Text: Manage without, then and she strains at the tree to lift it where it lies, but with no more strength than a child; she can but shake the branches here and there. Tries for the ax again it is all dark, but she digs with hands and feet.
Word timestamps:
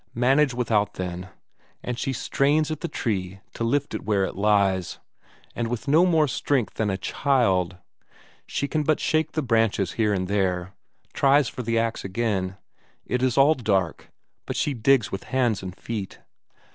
Manage 0.15 0.55
without, 0.55 0.95
then 0.95 1.29
and 1.83 1.99
she 1.99 2.11
strains 2.11 2.71
at 2.71 2.79
the 2.81 2.87
tree 2.87 3.39
to 3.53 3.63
lift 3.63 3.93
it 3.93 4.03
where 4.03 4.23
it 4.23 4.35
lies, 4.35 4.97
but 5.53 5.67
with 5.67 5.87
no 5.87 6.07
more 6.07 6.27
strength 6.27 6.73
than 6.73 6.89
a 6.89 6.97
child; 6.97 7.77
she 8.47 8.67
can 8.67 8.81
but 8.81 8.99
shake 8.99 9.33
the 9.33 9.43
branches 9.43 9.91
here 9.91 10.11
and 10.11 10.27
there. 10.27 10.73
Tries 11.13 11.49
for 11.49 11.61
the 11.61 11.77
ax 11.77 12.03
again 12.03 12.57
it 13.05 13.21
is 13.21 13.37
all 13.37 13.53
dark, 13.53 14.09
but 14.47 14.55
she 14.55 14.73
digs 14.73 15.11
with 15.11 15.25
hands 15.25 15.61
and 15.61 15.77
feet. 15.77 16.17